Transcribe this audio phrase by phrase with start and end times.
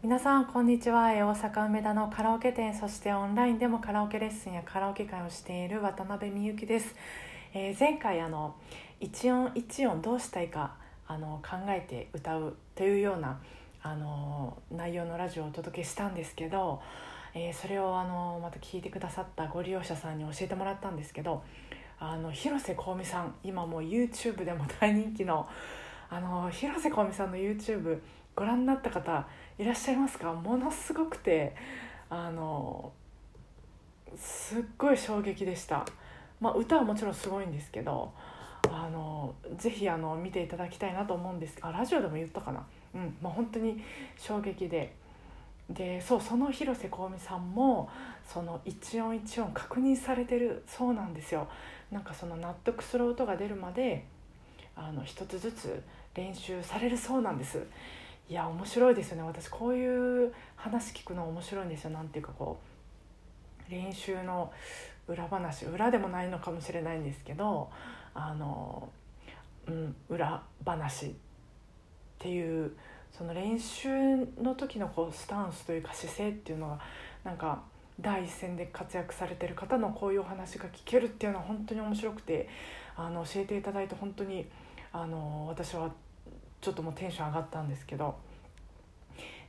[0.00, 1.08] 皆さんこんにちは。
[1.08, 6.94] 大阪梅田のカラオケ店そしてオンラインでもカラオケレッスンやカラオケ会をしている渡辺美幸です、
[7.52, 8.54] えー前回あの
[9.00, 10.76] 一音一音どうしたいか
[11.08, 13.40] あの考えて歌うというような
[13.82, 16.80] あの内容のラジオをお届けしたんですけど、
[17.34, 21.42] えーそれをあのまた聞いてくださったご利用者さんに教えてもらったんですけど
[21.98, 25.48] あの広瀬香美さん今もう YouTube でも大人気の
[26.08, 27.98] あの広瀬香美さんの YouTube
[28.38, 29.26] ご覧になった方
[29.58, 30.32] いらっしゃいますか？
[30.32, 31.56] ものすごくて
[32.08, 32.92] あの
[34.16, 35.84] すっごい衝撃でした、
[36.40, 38.12] まあ、歌はもちろんすごいんですけど
[38.70, 41.56] あのぜひあの見ていただきたいなと思うんです。
[41.62, 42.64] あラジオでも言ったかな？
[42.94, 43.82] うんまあ本当に
[44.16, 44.94] 衝撃で。
[45.68, 47.90] でそうその広瀬香美さんも
[48.26, 51.48] その一音一音確認されてるそうなんですよ。
[51.90, 54.06] なんかその納得する音が出るまで
[54.76, 55.82] あの一つずつ
[56.14, 57.66] 練習されるそうなんです。
[58.28, 59.22] いや面白いですよね。
[59.22, 61.90] 私こういう話聞くの面白いんですよ。
[61.90, 62.58] なんていうかこ
[63.68, 64.52] う練習の
[65.06, 67.70] 裏話裏でもないのかもしれないんですけど
[68.14, 68.88] あの、
[69.66, 71.12] うん、裏話っ
[72.18, 72.72] ていう
[73.10, 73.88] その練習
[74.42, 76.78] の時のこうスタンスというか姿勢っていうのが
[77.24, 77.62] なんか
[78.00, 82.48] 第一線で活躍されてる方のこういうお話が聞けるっていうのは本当に面白くて
[82.96, 84.46] あの教えていただいて本当に
[84.92, 85.90] あの私は
[86.60, 88.16] ちょっともうテンション上がったんですけど。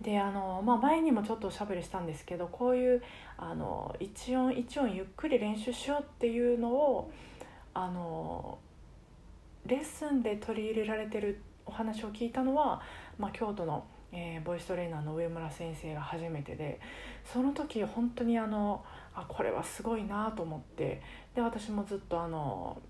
[0.00, 3.02] であの、まあ、前にもちょっとおしゃべりしたんですけどこういう
[3.38, 7.10] あの一音一音ゆっくり練習しようっていうのを
[7.72, 8.58] あの
[9.64, 12.80] レッスンで取り入れられてるお話を聞いたのは、
[13.18, 16.78] まあ、京都の、えーボイストレーナーの上村先生が初めてで
[17.24, 18.84] その時本当にあの
[19.14, 21.02] あこれはすごいなと思って
[21.34, 22.80] で私もずっとあの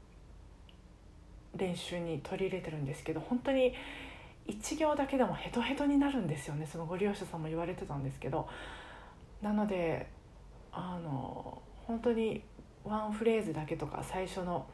[1.56, 3.74] 練習に取り入れてるんですけど本当に
[4.46, 6.66] 1行だけでもヘトヘトになるんですよね。
[6.66, 8.48] そのご利用者さんも言われてたんですけど。
[9.42, 10.06] なので
[10.72, 12.42] あの本当に
[12.84, 14.66] ワンフレーズだけとか最初の、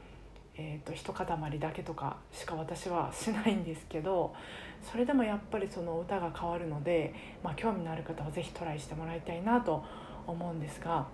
[0.57, 4.35] えー、と一塊だけとかしか私はしないんですけど
[4.83, 9.85] それでもやっぱりその歌が変わるので、まあ、興味のある方は是非トライしてもらいたいなと
[10.27, 11.07] 思うんですが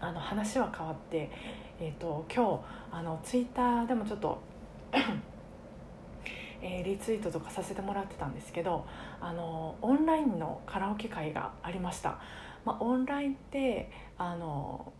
[0.00, 1.30] あの話は変わって、
[1.78, 4.40] えー、と今日あのツイッターでもちょっと
[6.62, 8.86] えーリツイートとかさせてもらってたんですけど
[9.20, 12.18] あのオンラインのカラオケ会がありました、
[12.64, 14.92] まあ、オンラインってあの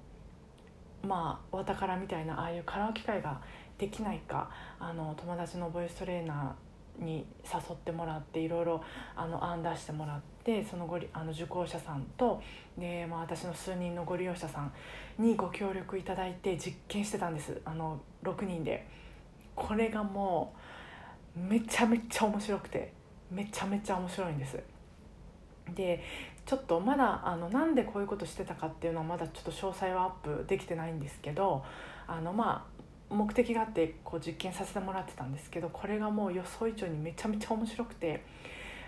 [1.03, 3.41] まあわたからみたいなああいうカラオケ会が
[3.79, 8.83] できないかあの友達のボイストレーナーに誘ってもらっていろいろ
[9.17, 12.43] 案出してもらってそのごりあの受講者さんと
[12.77, 14.73] で、まあ、私の数人のご利用者さん
[15.19, 18.87] にご協力いただいて実験してたんですあの6人で。
[19.61, 20.55] これがも
[21.37, 22.93] うめちゃめちゃ面白くて
[23.31, 24.59] めちゃめちゃ面白いんです。
[25.75, 26.03] で
[26.47, 31.63] ちょっとまだあのなんでこういうことしてたかっていうのはまだちょっと詳細はアップできてないんですけど
[32.09, 32.67] あのま
[33.11, 38.25] あ目的があってこう実験させてもらってたんですけどこれがもう予想以上にめちゃめちゃ面白くて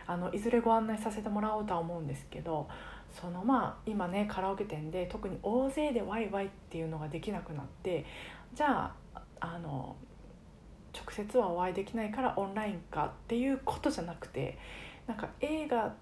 [0.06, 2.68] あのいずれご案内させてもらおうとは思うんですけど
[3.10, 8.04] そのまあ今ねカラオケ店で特に大勢でワイワイっていうのができなくなって
[8.54, 9.96] じゃああの
[10.94, 14.58] 直接はお会いできないからオンラインかっていうことじゃなくて
[15.06, 15.94] なんか A が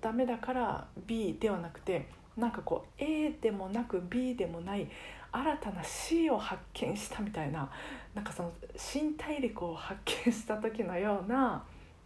[0.00, 4.88] ダメだから B ではなくてなんかこう A でもなく B でもない
[5.30, 7.70] 新たな C を発見したみたいな
[8.14, 11.62] なんかその新大陸を発見した時のような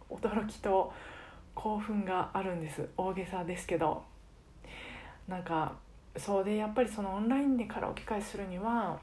[0.09, 0.93] 驚きと
[1.55, 2.87] 興奮があるんです。
[2.95, 4.03] 大げさですけど。
[5.27, 5.73] なんか
[6.15, 8.99] そうでやっぱりそのオンラインでカラオケ会するには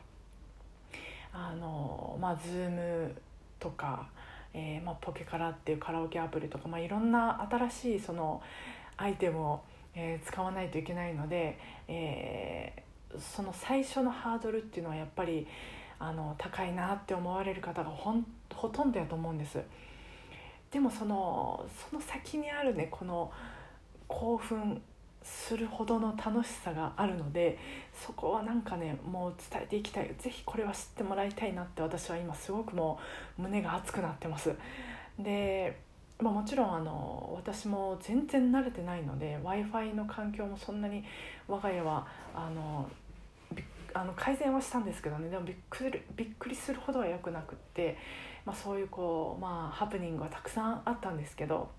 [1.32, 3.10] あのまあ Zoom
[3.58, 4.08] とか、
[4.52, 8.42] えーまあ、ポケカラっていうカラオケアプリとか、まあ、いろんな新しいその
[8.96, 9.60] アイテムを、
[9.94, 11.58] えー使わないといけないので、
[11.88, 12.84] えー
[13.18, 15.46] その最初のハードルっていうのはやっぱり
[15.98, 19.60] あの高いなって思われる方がほんほとんどやと思うんです。
[20.70, 23.30] でもそのその先にあるねこの
[24.08, 24.82] 興奮
[25.24, 27.58] するほどの楽しさがあるので
[27.92, 30.14] そこはなんかねもう伝えていきたい。
[30.18, 32.98] ぜひこれは知ってもらいたいなって私は今すごくも
[33.38, 34.54] う胸が熱くなってます。
[35.18, 35.80] で、
[36.20, 41.02] まあ、もちろんあの私も全然慣れてないので w i f i の環境もそんなに
[41.48, 42.88] 我が家はあの
[43.94, 45.30] あの改善はしたんですけどね。
[45.30, 47.96] でもびっくりびっくりするほどは良くなくって、
[48.44, 51.70] まあ、そういうこう、まあ、ハプニングはたくさんあったんですけど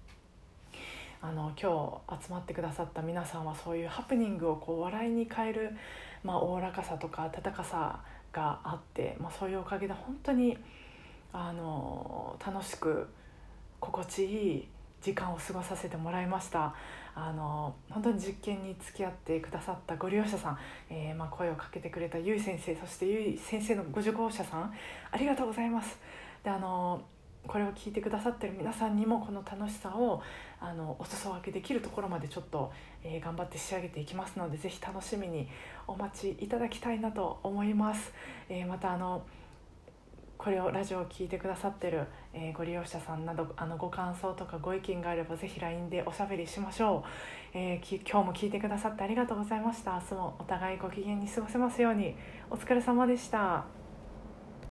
[1.27, 5.72] あの今日集まってくださった皆さんはそういうハプニングをこう笑いに変える
[6.24, 8.00] まあおおらかさとか温かさ
[8.31, 10.56] があって、まあ、そういうおかげで本当に
[11.33, 13.07] あの楽しく
[13.80, 14.68] 心地いい
[15.01, 16.75] 時間を過ごさせてもらいました。
[17.18, 24.74] あの本当に実験に付き合ってくださったご利用者さん、えー、まあ、声をかけてくれたゆい先生そしてゆい先生のご受講者さん
[25.12, 25.98] ありがとうございます。
[26.44, 27.01] であの
[27.47, 30.21] これを聞いてくださってる皆さんにもこの楽しさを
[30.59, 32.71] あのお裾分けできるところまでちょっと、
[33.03, 35.47] えー、頑張って仕上げていきますので是非楽しみに
[35.88, 38.13] お待ちいただきたいなと思います。
[38.50, 39.24] えー、またあの
[40.38, 47.03] これをラジオを聴いてくださってる、えー、ご利用者さんなどあのご感想とかご意見があればぜひ LINE でおしゃべりしましょ
[47.53, 49.94] う、えー、今日も聞いてくださってありがとうございました。
[49.94, 52.15] 明日もお互いご機嫌に過ごせますように。
[52.50, 53.75] お疲れ様でした。